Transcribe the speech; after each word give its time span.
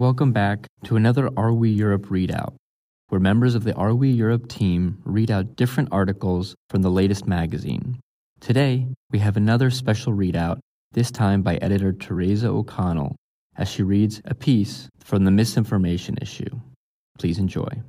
Welcome 0.00 0.30
back 0.30 0.68
to 0.84 0.94
another 0.94 1.28
Are 1.36 1.52
We 1.52 1.70
Europe 1.70 2.06
readout, 2.06 2.54
where 3.08 3.20
members 3.20 3.56
of 3.56 3.64
the 3.64 3.74
Are 3.74 3.96
We 3.96 4.10
Europe 4.10 4.46
team 4.46 5.02
read 5.04 5.28
out 5.28 5.56
different 5.56 5.88
articles 5.90 6.54
from 6.70 6.82
the 6.82 6.88
latest 6.88 7.26
magazine. 7.26 7.98
Today, 8.38 8.86
we 9.10 9.18
have 9.18 9.36
another 9.36 9.70
special 9.70 10.12
readout, 10.12 10.60
this 10.92 11.10
time 11.10 11.42
by 11.42 11.56
editor 11.56 11.92
Teresa 11.92 12.46
O'Connell, 12.46 13.16
as 13.56 13.68
she 13.68 13.82
reads 13.82 14.22
a 14.24 14.36
piece 14.36 14.88
from 15.00 15.24
the 15.24 15.32
misinformation 15.32 16.16
issue. 16.22 16.60
Please 17.18 17.40
enjoy. 17.40 17.82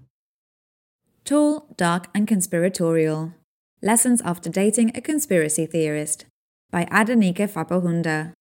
Tall, 1.26 1.68
Dark, 1.78 2.08
and 2.16 2.28
Conspiratorial 2.28 3.36
Lessons 3.84 4.20
After 4.26 4.50
Dating 4.50 4.98
a 4.98 5.02
Conspiracy 5.02 5.68
Theorist 5.68 6.26
by 6.72 6.86
Adenike 6.86 7.48
Fapohunda. 7.48 8.34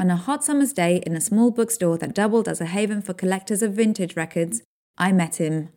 On 0.00 0.10
a 0.12 0.16
hot 0.16 0.44
summer's 0.44 0.72
day 0.72 1.02
in 1.04 1.16
a 1.16 1.20
small 1.20 1.50
bookstore 1.50 1.98
that 1.98 2.14
doubled 2.14 2.46
as 2.46 2.60
a 2.60 2.66
haven 2.66 3.02
for 3.02 3.14
collectors 3.14 3.62
of 3.62 3.72
vintage 3.72 4.14
records, 4.14 4.62
I 4.96 5.10
met 5.10 5.36
him. 5.36 5.70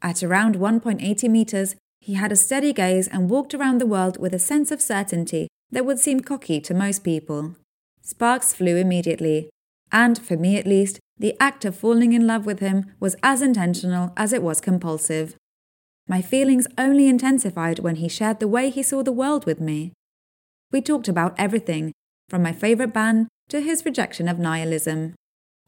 At 0.00 0.22
around 0.22 0.56
1.80 0.56 1.28
meters, 1.28 1.76
he 2.00 2.14
had 2.14 2.32
a 2.32 2.36
steady 2.36 2.72
gaze 2.72 3.08
and 3.08 3.28
walked 3.28 3.52
around 3.52 3.78
the 3.78 3.86
world 3.86 4.18
with 4.18 4.32
a 4.32 4.38
sense 4.38 4.70
of 4.70 4.80
certainty 4.80 5.48
that 5.70 5.84
would 5.84 5.98
seem 5.98 6.20
cocky 6.20 6.60
to 6.62 6.72
most 6.72 7.04
people. 7.04 7.56
Sparks 8.00 8.54
flew 8.54 8.76
immediately, 8.76 9.50
and, 9.92 10.18
for 10.18 10.38
me 10.38 10.56
at 10.56 10.66
least, 10.66 10.98
the 11.18 11.36
act 11.38 11.66
of 11.66 11.76
falling 11.76 12.14
in 12.14 12.26
love 12.26 12.46
with 12.46 12.60
him 12.60 12.86
was 13.00 13.16
as 13.22 13.42
intentional 13.42 14.12
as 14.16 14.32
it 14.32 14.42
was 14.42 14.62
compulsive. 14.62 15.34
My 16.06 16.22
feelings 16.22 16.66
only 16.78 17.06
intensified 17.06 17.80
when 17.80 17.96
he 17.96 18.08
shared 18.08 18.40
the 18.40 18.48
way 18.48 18.70
he 18.70 18.82
saw 18.82 19.02
the 19.02 19.12
world 19.12 19.44
with 19.44 19.60
me. 19.60 19.92
We 20.72 20.80
talked 20.80 21.08
about 21.08 21.34
everything, 21.36 21.92
from 22.30 22.42
my 22.42 22.52
favourite 22.52 22.94
band 22.94 23.28
to 23.48 23.60
his 23.60 23.84
rejection 23.84 24.28
of 24.28 24.38
nihilism. 24.38 25.14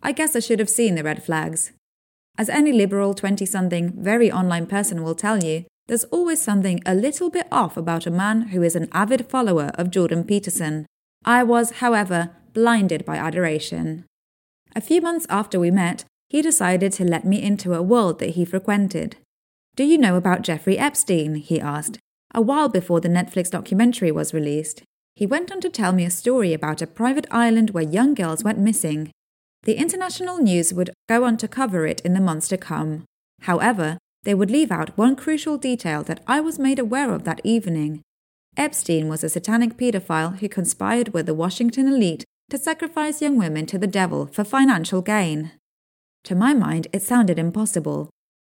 I 0.02 0.12
guess 0.12 0.36
I 0.36 0.40
should 0.40 0.58
have 0.58 0.70
seen 0.70 0.94
the 0.94 1.04
red 1.04 1.22
flags. 1.22 1.72
As 2.38 2.48
any 2.48 2.72
liberal 2.72 3.14
20 3.14 3.44
something, 3.44 3.92
very 3.96 4.30
online 4.30 4.66
person 4.66 5.02
will 5.02 5.14
tell 5.14 5.42
you, 5.42 5.64
there's 5.88 6.04
always 6.04 6.40
something 6.40 6.80
a 6.86 6.94
little 6.94 7.30
bit 7.30 7.48
off 7.50 7.76
about 7.76 8.06
a 8.06 8.10
man 8.10 8.48
who 8.48 8.62
is 8.62 8.76
an 8.76 8.88
avid 8.92 9.26
follower 9.26 9.72
of 9.74 9.90
Jordan 9.90 10.24
Peterson. 10.24 10.86
I 11.24 11.42
was, 11.42 11.78
however, 11.82 12.30
blinded 12.52 13.04
by 13.04 13.16
adoration. 13.16 14.04
A 14.74 14.80
few 14.80 15.00
months 15.00 15.26
after 15.28 15.58
we 15.58 15.70
met, 15.70 16.04
he 16.28 16.42
decided 16.42 16.92
to 16.92 17.04
let 17.04 17.24
me 17.24 17.42
into 17.42 17.74
a 17.74 17.82
world 17.82 18.20
that 18.20 18.30
he 18.30 18.44
frequented. 18.44 19.16
Do 19.74 19.84
you 19.84 19.98
know 19.98 20.16
about 20.16 20.42
Jeffrey 20.42 20.78
Epstein? 20.78 21.34
he 21.34 21.60
asked, 21.60 21.98
a 22.32 22.40
while 22.40 22.68
before 22.68 23.00
the 23.00 23.08
Netflix 23.08 23.50
documentary 23.50 24.12
was 24.12 24.32
released. 24.32 24.82
He 25.14 25.26
went 25.26 25.52
on 25.52 25.60
to 25.60 25.68
tell 25.68 25.92
me 25.92 26.04
a 26.04 26.10
story 26.10 26.52
about 26.52 26.82
a 26.82 26.86
private 26.86 27.26
island 27.30 27.70
where 27.70 27.84
young 27.84 28.14
girls 28.14 28.44
went 28.44 28.58
missing. 28.58 29.10
The 29.64 29.74
international 29.74 30.38
news 30.38 30.72
would 30.72 30.90
go 31.08 31.24
on 31.24 31.36
to 31.38 31.48
cover 31.48 31.86
it 31.86 32.00
in 32.00 32.14
the 32.14 32.20
months 32.20 32.48
to 32.48 32.56
come. 32.56 33.04
However, 33.42 33.98
they 34.22 34.34
would 34.34 34.50
leave 34.50 34.70
out 34.70 34.96
one 34.96 35.16
crucial 35.16 35.58
detail 35.58 36.02
that 36.04 36.22
I 36.26 36.40
was 36.40 36.58
made 36.58 36.78
aware 36.78 37.12
of 37.12 37.24
that 37.24 37.40
evening. 37.44 38.02
Epstein 38.56 39.08
was 39.08 39.22
a 39.22 39.28
satanic 39.28 39.76
pedophile 39.76 40.38
who 40.38 40.48
conspired 40.48 41.12
with 41.14 41.26
the 41.26 41.34
Washington 41.34 41.86
elite 41.86 42.24
to 42.50 42.58
sacrifice 42.58 43.22
young 43.22 43.36
women 43.36 43.64
to 43.66 43.78
the 43.78 43.86
devil 43.86 44.26
for 44.26 44.44
financial 44.44 45.02
gain. 45.02 45.52
To 46.24 46.34
my 46.34 46.52
mind, 46.52 46.88
it 46.92 47.02
sounded 47.02 47.38
impossible. 47.38 48.10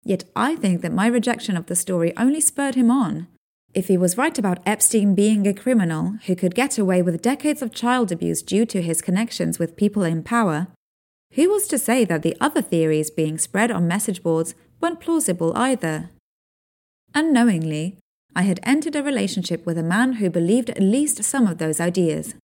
Yet 0.04 0.24
I 0.36 0.56
think 0.56 0.82
that 0.82 0.94
my 0.94 1.08
rejection 1.08 1.58
of 1.58 1.68
the 1.68 1.76
story 1.76 2.16
only 2.18 2.42
spurred 2.42 2.76
him 2.76 2.90
on. 2.90 3.28
If 3.74 3.88
he 3.88 3.98
was 3.98 4.18
right 4.18 4.38
about 4.38 4.60
Epstein 4.66 5.16
being 5.16 5.48
a 5.48 5.54
criminal 5.54 6.18
who 6.26 6.36
could 6.36 6.56
get 6.56 6.78
away 6.78 7.02
with 7.02 7.22
decades 7.22 7.62
of 7.62 7.74
child 7.74 8.12
abuse 8.12 8.42
due 8.42 8.66
to 8.66 8.82
his 8.82 9.02
connections 9.02 9.60
with 9.60 9.78
people 9.78 10.04
in 10.04 10.24
power, 10.24 10.68
who 11.36 11.50
was 11.50 11.68
to 11.68 11.78
say 11.78 12.04
that 12.06 12.22
the 12.22 12.36
other 12.42 12.62
theories 12.62 13.10
being 13.10 13.38
spread 13.38 13.72
on 13.72 13.88
message 13.88 14.22
boards 14.22 14.56
weren't 14.82 15.00
plausible 15.00 15.54
either? 15.56 16.10
Unknowingly, 17.16 17.98
I 18.36 18.42
had 18.44 18.60
entered 18.64 18.96
a 18.96 19.04
relationship 19.04 19.66
with 19.66 19.78
a 19.78 19.84
man 19.84 20.14
who 20.14 20.30
believed 20.30 20.70
at 20.70 20.82
least 20.82 21.24
some 21.24 21.48
of 21.48 21.58
those 21.58 21.80
ideas. 21.80 22.36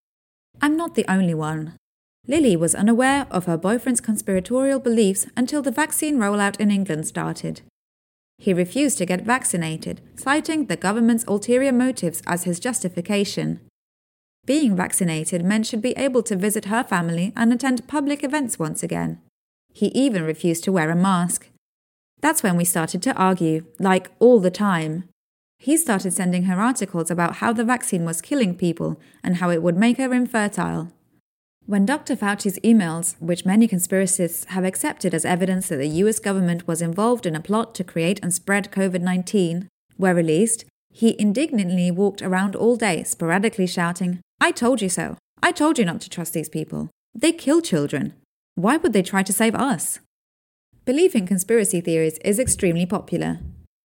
I'm 0.62 0.78
not 0.78 0.96
the 0.96 1.09
only 1.12 1.34
one. 1.34 1.74
Lily 2.25 2.56
was 2.56 2.75
unaware 2.75 3.28
of 3.31 3.46
her 3.46 3.57
boyfriend's 3.57 4.01
conspiratorial 4.01 4.80
beliefs 4.80 5.28
until 5.35 5.62
the 5.62 5.72
vaccine 5.72 6.18
rollout 6.18 6.59
in 6.59 6.72
England 6.72 7.07
started. 7.07 7.62
He 8.38 8.53
refused 8.53 8.98
to 9.00 9.06
get 9.06 9.22
vaccinated, 9.22 10.02
citing 10.16 10.66
the 10.66 10.75
government's 10.75 11.25
ulterior 11.28 11.72
motives 11.72 12.22
as 12.28 12.44
his 12.44 12.59
justification. 12.59 13.59
Being 14.46 14.75
vaccinated 14.75 15.44
meant 15.44 15.66
she'd 15.66 15.81
be 15.81 15.98
able 15.98 16.24
to 16.24 16.36
visit 16.36 16.66
her 16.66 16.84
family 16.84 17.34
and 17.36 17.52
attend 17.52 17.88
public 17.88 18.24
events 18.24 18.58
once 18.58 18.84
again. 18.84 19.20
He 19.74 19.88
even 19.88 20.24
refused 20.24 20.64
to 20.64 20.72
wear 20.72 20.90
a 20.90 20.96
mask. 20.96 21.50
That's 22.22 22.42
when 22.44 22.56
we 22.58 22.64
started 22.64 23.02
to 23.03 23.14
argue, 23.16 23.66
like 23.80 24.12
all 24.20 24.40
the 24.40 24.52
time. 24.52 25.04
He 25.59 25.75
started 25.75 26.14
sending 26.14 26.44
her 26.44 26.62
articles 26.62 27.12
about 27.12 27.38
how 27.38 27.52
the 27.52 27.64
vaccine 27.64 28.06
was 28.06 28.22
killing 28.22 28.56
people 28.56 29.00
and 29.24 29.38
how 29.38 29.50
it 29.50 29.64
would 29.64 29.75
make 29.75 29.98
her 29.98 30.14
infertile. 30.14 30.94
When 31.67 31.85
Dr. 31.85 32.16
Fauci's 32.16 32.57
emails, 32.59 33.16
which 33.19 33.45
many 33.45 33.67
conspiracists 33.67 34.45
have 34.45 34.63
accepted 34.63 35.13
as 35.13 35.25
evidence 35.25 35.67
that 35.67 35.75
the 35.75 35.89
US 36.01 36.17
government 36.17 36.66
was 36.66 36.81
involved 36.81 37.25
in 37.25 37.35
a 37.35 37.41
plot 37.41 37.75
to 37.75 37.83
create 37.83 38.22
and 38.23 38.33
spread 38.33 38.72
COVID 38.72 39.01
19, 39.01 39.67
were 39.97 40.13
released, 40.13 40.63
he 40.89 41.19
indignantly 41.19 41.91
walked 41.91 42.22
around 42.22 42.56
all 42.56 42.77
day, 42.77 43.03
sporadically 43.03 43.67
shouting, 43.67 44.22
I 44.39 44.51
told 44.51 44.81
you 44.81 44.88
so. 44.88 45.17
I 45.44 45.51
told 45.51 45.77
you 45.77 45.83
not 45.83 46.00
to 46.01 46.09
trust 46.09 46.31
these 46.31 46.47
people. 46.47 46.89
They 47.13 47.33
kill 47.33 47.59
children. 47.59 48.13
Why 48.56 48.77
would 48.77 48.94
they 48.94 49.03
try 49.03 49.22
to 49.23 49.33
save 49.33 49.53
us? 49.53 50.00
Belief 50.85 51.16
in 51.16 51.27
conspiracy 51.27 51.81
theories 51.81 52.17
is 52.19 52.39
extremely 52.39 52.85
popular. 52.85 53.39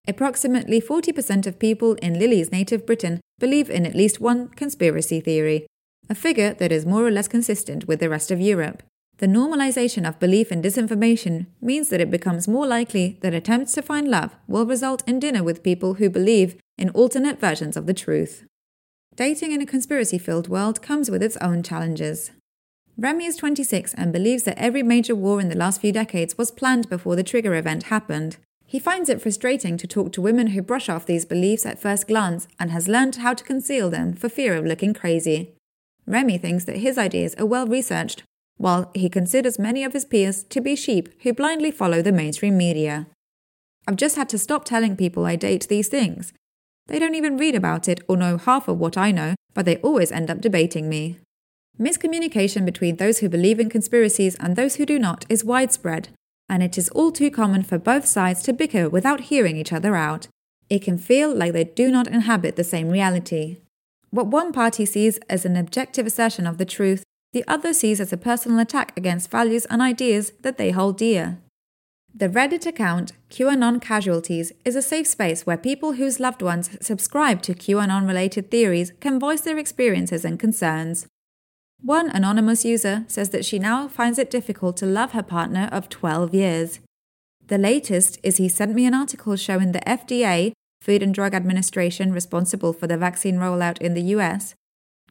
Approximately 0.06 0.80
40% 0.80 1.48
of 1.48 1.58
people 1.58 1.94
in 1.94 2.16
Lily's 2.16 2.52
native 2.52 2.86
Britain 2.86 3.20
believe 3.40 3.68
in 3.68 3.84
at 3.86 3.96
least 3.96 4.20
one 4.20 4.50
conspiracy 4.50 5.20
theory, 5.20 5.66
a 6.08 6.14
figure 6.14 6.54
that 6.54 6.72
is 6.72 6.86
more 6.86 7.06
or 7.06 7.10
less 7.10 7.28
consistent 7.28 7.86
with 7.86 8.00
the 8.00 8.08
rest 8.08 8.30
of 8.30 8.40
Europe. 8.40 8.82
The 9.18 9.26
normalization 9.26 10.06
of 10.08 10.18
belief 10.18 10.50
in 10.50 10.62
disinformation 10.62 11.46
means 11.60 11.90
that 11.90 12.00
it 12.00 12.10
becomes 12.10 12.48
more 12.48 12.66
likely 12.66 13.18
that 13.20 13.34
attempts 13.34 13.72
to 13.74 13.82
find 13.82 14.08
love 14.08 14.34
will 14.48 14.66
result 14.66 15.06
in 15.06 15.20
dinner 15.20 15.42
with 15.42 15.62
people 15.62 15.94
who 15.94 16.10
believe 16.10 16.56
in 16.76 16.90
alternate 16.90 17.38
versions 17.38 17.76
of 17.76 17.86
the 17.86 17.94
truth. 17.94 18.44
Dating 19.14 19.52
in 19.52 19.60
a 19.60 19.66
conspiracy 19.66 20.18
filled 20.18 20.48
world 20.48 20.82
comes 20.82 21.10
with 21.10 21.22
its 21.22 21.36
own 21.36 21.62
challenges. 21.62 22.30
Remy 22.98 23.26
is 23.26 23.36
26 23.36 23.94
and 23.94 24.12
believes 24.12 24.42
that 24.42 24.58
every 24.58 24.82
major 24.82 25.14
war 25.14 25.40
in 25.40 25.48
the 25.48 25.56
last 25.56 25.80
few 25.80 25.92
decades 25.92 26.36
was 26.36 26.50
planned 26.50 26.88
before 26.88 27.14
the 27.14 27.22
trigger 27.22 27.54
event 27.54 27.84
happened. 27.84 28.38
He 28.66 28.78
finds 28.78 29.08
it 29.08 29.20
frustrating 29.20 29.76
to 29.76 29.86
talk 29.86 30.12
to 30.12 30.22
women 30.22 30.48
who 30.48 30.62
brush 30.62 30.88
off 30.88 31.06
these 31.06 31.24
beliefs 31.24 31.66
at 31.66 31.80
first 31.80 32.08
glance 32.08 32.48
and 32.58 32.70
has 32.70 32.88
learned 32.88 33.16
how 33.16 33.34
to 33.34 33.44
conceal 33.44 33.90
them 33.90 34.14
for 34.14 34.28
fear 34.28 34.56
of 34.56 34.64
looking 34.64 34.94
crazy. 34.94 35.52
Remy 36.12 36.36
thinks 36.38 36.64
that 36.64 36.76
his 36.76 36.98
ideas 36.98 37.34
are 37.36 37.46
well 37.46 37.66
researched, 37.66 38.22
while 38.58 38.90
he 38.94 39.08
considers 39.08 39.58
many 39.58 39.82
of 39.82 39.94
his 39.94 40.04
peers 40.04 40.44
to 40.44 40.60
be 40.60 40.76
sheep 40.76 41.08
who 41.22 41.32
blindly 41.32 41.70
follow 41.70 42.02
the 42.02 42.12
mainstream 42.12 42.56
media. 42.56 43.06
I've 43.88 43.96
just 43.96 44.16
had 44.16 44.28
to 44.28 44.38
stop 44.38 44.64
telling 44.66 44.94
people 44.94 45.24
I 45.24 45.36
date 45.36 45.66
these 45.68 45.88
things. 45.88 46.34
They 46.86 46.98
don't 46.98 47.14
even 47.14 47.38
read 47.38 47.54
about 47.54 47.88
it 47.88 48.00
or 48.08 48.18
know 48.18 48.36
half 48.36 48.68
of 48.68 48.78
what 48.78 48.98
I 48.98 49.10
know, 49.10 49.34
but 49.54 49.64
they 49.64 49.78
always 49.78 50.12
end 50.12 50.30
up 50.30 50.42
debating 50.42 50.88
me. 50.88 51.18
Miscommunication 51.80 52.66
between 52.66 52.96
those 52.96 53.18
who 53.20 53.30
believe 53.30 53.58
in 53.58 53.70
conspiracies 53.70 54.36
and 54.36 54.54
those 54.54 54.76
who 54.76 54.84
do 54.84 54.98
not 54.98 55.24
is 55.30 55.44
widespread, 55.44 56.10
and 56.46 56.62
it 56.62 56.76
is 56.76 56.90
all 56.90 57.10
too 57.10 57.30
common 57.30 57.62
for 57.62 57.78
both 57.78 58.04
sides 58.04 58.42
to 58.42 58.52
bicker 58.52 58.88
without 58.88 59.30
hearing 59.32 59.56
each 59.56 59.72
other 59.72 59.96
out. 59.96 60.28
It 60.68 60.82
can 60.82 60.98
feel 60.98 61.34
like 61.34 61.54
they 61.54 61.64
do 61.64 61.90
not 61.90 62.06
inhabit 62.06 62.56
the 62.56 62.64
same 62.64 62.90
reality. 62.90 63.56
What 64.12 64.26
one 64.26 64.52
party 64.52 64.84
sees 64.84 65.18
as 65.30 65.46
an 65.46 65.56
objective 65.56 66.06
assertion 66.06 66.46
of 66.46 66.58
the 66.58 66.66
truth, 66.66 67.02
the 67.32 67.44
other 67.48 67.72
sees 67.72 67.98
as 67.98 68.12
a 68.12 68.18
personal 68.18 68.58
attack 68.58 68.92
against 68.94 69.30
values 69.30 69.64
and 69.70 69.80
ideas 69.80 70.32
that 70.42 70.58
they 70.58 70.70
hold 70.70 70.98
dear. 70.98 71.38
The 72.14 72.28
Reddit 72.28 72.66
account 72.66 73.12
QAnon 73.30 73.80
Casualties 73.80 74.52
is 74.66 74.76
a 74.76 74.82
safe 74.82 75.06
space 75.06 75.46
where 75.46 75.56
people 75.56 75.94
whose 75.94 76.20
loved 76.20 76.42
ones 76.42 76.76
subscribe 76.82 77.40
to 77.42 77.54
QAnon 77.54 78.06
related 78.06 78.50
theories 78.50 78.92
can 79.00 79.18
voice 79.18 79.40
their 79.40 79.56
experiences 79.56 80.26
and 80.26 80.38
concerns. 80.38 81.06
One 81.80 82.10
anonymous 82.10 82.66
user 82.66 83.06
says 83.08 83.30
that 83.30 83.46
she 83.46 83.58
now 83.58 83.88
finds 83.88 84.18
it 84.18 84.30
difficult 84.30 84.76
to 84.76 84.86
love 84.86 85.12
her 85.12 85.22
partner 85.22 85.70
of 85.72 85.88
12 85.88 86.34
years. 86.34 86.80
The 87.46 87.56
latest 87.56 88.18
is 88.22 88.36
he 88.36 88.50
sent 88.50 88.74
me 88.74 88.84
an 88.84 88.92
article 88.92 89.36
showing 89.36 89.72
the 89.72 89.80
FDA 89.80 90.52
Food 90.82 91.00
and 91.00 91.14
Drug 91.14 91.32
Administration, 91.32 92.12
responsible 92.12 92.72
for 92.72 92.88
the 92.88 92.96
vaccine 92.96 93.36
rollout 93.36 93.80
in 93.80 93.94
the 93.94 94.02
US, 94.16 94.56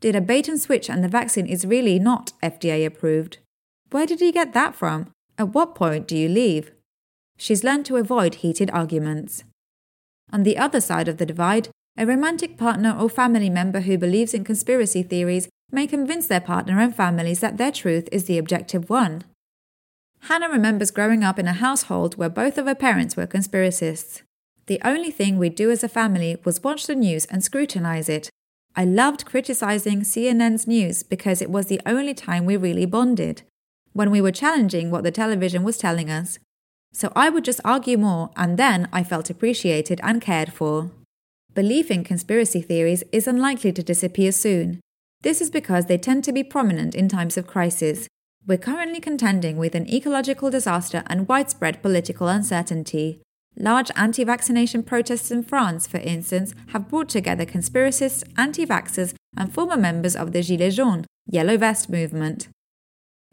did 0.01 0.17
a 0.17 0.19
bait 0.19 0.49
and 0.49 0.59
switch 0.59 0.89
and 0.89 1.01
the 1.01 1.07
vaccine 1.07 1.45
is 1.45 1.65
really 1.65 1.97
not 1.97 2.33
FDA 2.43 2.85
approved. 2.85 3.37
Where 3.89 4.05
did 4.05 4.19
he 4.19 4.33
get 4.33 4.51
that 4.53 4.75
from? 4.75 5.13
At 5.37 5.53
what 5.53 5.73
point 5.73 6.09
do 6.09 6.17
you 6.17 6.27
leave? 6.27 6.71
She's 7.37 7.63
learned 7.63 7.85
to 7.85 7.95
avoid 7.95 8.35
heated 8.35 8.69
arguments. 8.71 9.45
On 10.33 10.43
the 10.43 10.57
other 10.57 10.81
side 10.81 11.07
of 11.07 11.19
the 11.19 11.25
divide, 11.25 11.69
a 11.97 12.05
romantic 12.05 12.57
partner 12.57 12.93
or 12.93 13.07
family 13.07 13.49
member 13.49 13.79
who 13.79 13.97
believes 13.97 14.33
in 14.33 14.43
conspiracy 14.43 15.03
theories 15.03 15.47
may 15.71 15.87
convince 15.87 16.27
their 16.27 16.41
partner 16.41 16.81
and 16.81 16.93
families 16.93 17.39
that 17.39 17.55
their 17.55 17.71
truth 17.71 18.09
is 18.11 18.25
the 18.25 18.37
objective 18.37 18.89
one. 18.89 19.23
Hannah 20.23 20.49
remembers 20.49 20.91
growing 20.91 21.23
up 21.23 21.39
in 21.39 21.47
a 21.47 21.53
household 21.53 22.17
where 22.17 22.29
both 22.29 22.57
of 22.57 22.65
her 22.65 22.75
parents 22.75 23.15
were 23.15 23.25
conspiracists. 23.25 24.23
The 24.71 24.79
only 24.85 25.11
thing 25.11 25.37
we'd 25.37 25.55
do 25.55 25.69
as 25.69 25.83
a 25.83 25.89
family 25.89 26.37
was 26.45 26.63
watch 26.63 26.87
the 26.87 26.95
news 26.95 27.25
and 27.25 27.43
scrutinize 27.43 28.07
it. 28.07 28.29
I 28.73 28.85
loved 28.85 29.25
criticizing 29.25 30.03
CNN's 30.03 30.65
news 30.65 31.03
because 31.03 31.41
it 31.41 31.49
was 31.49 31.65
the 31.65 31.81
only 31.85 32.13
time 32.13 32.45
we 32.45 32.55
really 32.55 32.85
bonded, 32.85 33.41
when 33.91 34.09
we 34.11 34.21
were 34.21 34.31
challenging 34.31 34.89
what 34.89 35.03
the 35.03 35.11
television 35.11 35.63
was 35.63 35.77
telling 35.77 36.09
us. 36.09 36.39
So 36.93 37.11
I 37.17 37.29
would 37.29 37.43
just 37.43 37.59
argue 37.65 37.97
more, 37.97 38.29
and 38.37 38.57
then 38.57 38.87
I 38.93 39.03
felt 39.03 39.29
appreciated 39.29 39.99
and 40.03 40.21
cared 40.21 40.53
for. 40.53 40.91
Belief 41.53 41.91
in 41.91 42.05
conspiracy 42.05 42.61
theories 42.61 43.03
is 43.11 43.27
unlikely 43.27 43.73
to 43.73 43.83
disappear 43.83 44.31
soon. 44.31 44.79
This 45.19 45.41
is 45.41 45.49
because 45.49 45.87
they 45.87 45.97
tend 45.97 46.23
to 46.23 46.31
be 46.31 46.45
prominent 46.45 46.95
in 46.95 47.09
times 47.09 47.35
of 47.35 47.45
crisis, 47.45 48.07
we're 48.47 48.57
currently 48.57 49.01
contending 49.01 49.57
with 49.57 49.75
an 49.75 49.93
ecological 49.93 50.49
disaster 50.49 51.03
and 51.07 51.27
widespread 51.27 51.81
political 51.81 52.29
uncertainty. 52.29 53.21
Large 53.57 53.91
anti 53.95 54.23
vaccination 54.23 54.83
protests 54.83 55.29
in 55.31 55.43
France, 55.43 55.85
for 55.85 55.97
instance, 55.97 56.53
have 56.67 56.89
brought 56.89 57.09
together 57.09 57.45
conspiracists, 57.45 58.23
anti 58.37 58.65
vaxxers, 58.65 59.13
and 59.37 59.53
former 59.53 59.77
members 59.77 60.15
of 60.15 60.31
the 60.31 60.39
Gilets 60.39 60.75
jaunes, 60.75 61.05
Yellow 61.27 61.57
Vest 61.57 61.89
movement. 61.89 62.47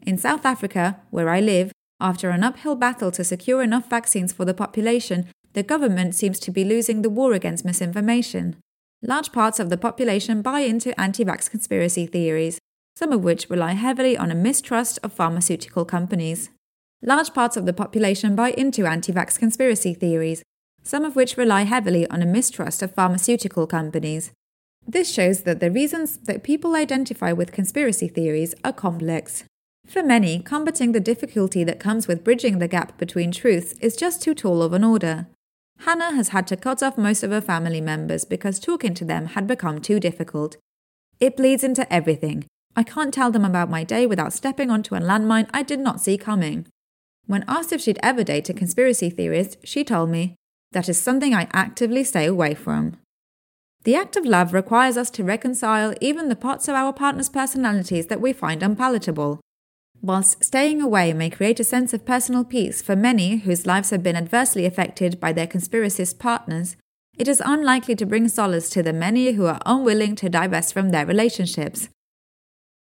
In 0.05 0.17
South 0.17 0.45
Africa, 0.45 1.01
where 1.09 1.29
I 1.29 1.39
live, 1.39 1.71
after 1.99 2.29
an 2.29 2.43
uphill 2.43 2.75
battle 2.75 3.11
to 3.11 3.23
secure 3.23 3.61
enough 3.61 3.89
vaccines 3.89 4.31
for 4.31 4.45
the 4.45 4.53
population, 4.53 5.27
the 5.53 5.63
government 5.63 6.15
seems 6.15 6.39
to 6.39 6.51
be 6.51 6.63
losing 6.63 7.01
the 7.01 7.09
war 7.09 7.33
against 7.33 7.65
misinformation. 7.65 8.55
Large 9.01 9.31
parts 9.31 9.59
of 9.59 9.69
the 9.69 9.77
population 9.77 10.41
buy 10.41 10.61
into 10.61 10.99
anti 10.99 11.23
vax 11.25 11.49
conspiracy 11.49 12.05
theories, 12.05 12.59
some 12.95 13.11
of 13.11 13.23
which 13.23 13.49
rely 13.49 13.73
heavily 13.73 14.17
on 14.17 14.31
a 14.31 14.35
mistrust 14.35 14.99
of 15.03 15.13
pharmaceutical 15.13 15.85
companies. 15.85 16.49
Large 17.01 17.33
parts 17.33 17.55
of 17.55 17.65
the 17.65 17.73
population 17.73 18.35
buy 18.35 18.51
into 18.51 18.85
anti 18.85 19.13
vax 19.13 19.39
conspiracy 19.39 19.93
theories, 19.93 20.43
some 20.83 21.05
of 21.05 21.15
which 21.15 21.37
rely 21.37 21.63
heavily 21.63 22.07
on 22.09 22.21
a 22.21 22.25
mistrust 22.25 22.81
of 22.81 22.93
pharmaceutical 22.93 23.67
companies. 23.67 24.31
This 24.85 25.13
shows 25.13 25.43
that 25.43 25.59
the 25.59 25.71
reasons 25.71 26.17
that 26.17 26.43
people 26.43 26.75
identify 26.75 27.31
with 27.31 27.51
conspiracy 27.51 28.07
theories 28.07 28.53
are 28.63 28.73
complex. 28.73 29.45
For 29.87 30.03
many, 30.03 30.39
combating 30.39 30.91
the 30.91 30.99
difficulty 30.99 31.63
that 31.63 31.79
comes 31.79 32.07
with 32.07 32.23
bridging 32.23 32.59
the 32.59 32.67
gap 32.67 32.97
between 32.97 33.31
truths 33.31 33.73
is 33.79 33.95
just 33.95 34.21
too 34.21 34.33
tall 34.33 34.61
of 34.61 34.73
an 34.73 34.83
order. 34.83 35.27
Hannah 35.79 36.13
has 36.13 36.29
had 36.29 36.47
to 36.47 36.57
cut 36.57 36.83
off 36.83 36.97
most 36.97 37.23
of 37.23 37.31
her 37.31 37.41
family 37.41 37.81
members 37.81 38.25
because 38.25 38.59
talking 38.59 38.93
to 38.95 39.05
them 39.05 39.27
had 39.27 39.47
become 39.47 39.79
too 39.79 39.99
difficult. 39.99 40.57
It 41.19 41.37
bleeds 41.37 41.63
into 41.63 41.91
everything 41.91 42.45
I 42.75 42.83
can't 42.83 43.13
tell 43.13 43.31
them 43.31 43.43
about 43.43 43.69
my 43.69 43.83
day 43.83 44.05
without 44.05 44.33
stepping 44.33 44.69
onto 44.69 44.95
a 44.95 44.99
landmine 44.99 45.49
I 45.53 45.63
did 45.63 45.79
not 45.79 45.99
see 45.99 46.17
coming. 46.17 46.67
When 47.29 47.45
asked 47.47 47.71
if 47.71 47.79
she'd 47.79 47.99
ever 48.01 48.23
date 48.23 48.49
a 48.49 48.55
conspiracy 48.55 49.11
theorist, 49.11 49.57
she 49.63 49.83
told 49.83 50.09
me, 50.09 50.33
That 50.71 50.89
is 50.89 50.99
something 50.99 51.35
I 51.35 51.47
actively 51.53 52.03
stay 52.03 52.25
away 52.25 52.55
from. 52.55 52.97
The 53.83 53.93
act 53.93 54.15
of 54.15 54.25
love 54.25 54.51
requires 54.51 54.97
us 54.97 55.11
to 55.11 55.23
reconcile 55.23 55.93
even 56.01 56.27
the 56.27 56.35
parts 56.35 56.67
of 56.67 56.73
our 56.73 56.91
partner's 56.91 57.29
personalities 57.29 58.07
that 58.07 58.19
we 58.19 58.33
find 58.33 58.63
unpalatable. 58.63 59.41
Whilst 60.01 60.43
staying 60.43 60.81
away 60.81 61.13
may 61.13 61.29
create 61.29 61.59
a 61.59 61.63
sense 61.63 61.93
of 61.93 62.03
personal 62.03 62.43
peace 62.43 62.81
for 62.81 62.95
many 62.95 63.37
whose 63.37 63.67
lives 63.67 63.91
have 63.91 64.01
been 64.01 64.15
adversely 64.15 64.65
affected 64.65 65.19
by 65.19 65.31
their 65.31 65.45
conspiracist 65.45 66.17
partners, 66.17 66.77
it 67.15 67.27
is 67.27 67.43
unlikely 67.45 67.95
to 67.97 68.07
bring 68.07 68.27
solace 68.27 68.71
to 68.71 68.81
the 68.81 68.91
many 68.91 69.33
who 69.33 69.45
are 69.45 69.61
unwilling 69.67 70.15
to 70.15 70.29
divest 70.29 70.73
from 70.73 70.89
their 70.89 71.05
relationships. 71.05 71.89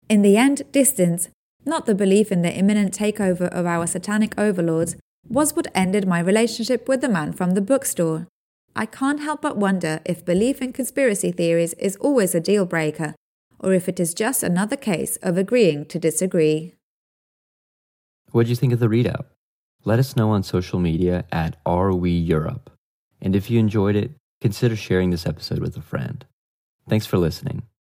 In 0.07 0.21
the 0.21 0.37
end, 0.37 0.71
distance, 0.71 1.29
not 1.65 1.85
the 1.85 1.95
belief 1.95 2.31
in 2.31 2.41
the 2.41 2.53
imminent 2.53 2.97
takeover 2.97 3.47
of 3.49 3.65
our 3.65 3.85
satanic 3.87 4.33
overlords, 4.37 4.95
was 5.27 5.55
what 5.55 5.67
ended 5.75 6.07
my 6.07 6.19
relationship 6.19 6.87
with 6.87 7.01
the 7.01 7.09
man 7.09 7.33
from 7.33 7.51
the 7.51 7.61
bookstore. 7.61 8.27
I 8.75 8.85
can't 8.85 9.21
help 9.21 9.41
but 9.41 9.57
wonder 9.57 9.99
if 10.05 10.25
belief 10.25 10.61
in 10.61 10.73
conspiracy 10.73 11.31
theories 11.31 11.73
is 11.73 11.95
always 11.97 12.33
a 12.33 12.39
deal 12.39 12.65
breaker, 12.65 13.15
or 13.59 13.73
if 13.73 13.89
it 13.89 13.99
is 13.99 14.13
just 14.13 14.41
another 14.41 14.77
case 14.77 15.17
of 15.17 15.37
agreeing 15.37 15.85
to 15.87 15.99
disagree. 15.99 16.75
What 18.31 18.43
do 18.43 18.49
you 18.49 18.55
think 18.55 18.73
of 18.73 18.79
the 18.79 18.87
readout? 18.87 19.25
Let 19.85 19.99
us 19.99 20.15
know 20.15 20.31
on 20.31 20.43
social 20.43 20.79
media 20.79 21.25
at 21.31 21.57
Are 21.65 21.91
Europe. 21.91 22.69
And 23.21 23.35
if 23.35 23.49
you 23.49 23.59
enjoyed 23.59 23.95
it, 23.95 24.11
consider 24.39 24.75
sharing 24.75 25.09
this 25.09 25.25
episode 25.25 25.59
with 25.59 25.75
a 25.77 25.81
friend. 25.81 26.25
Thanks 26.87 27.05
for 27.05 27.17
listening. 27.17 27.63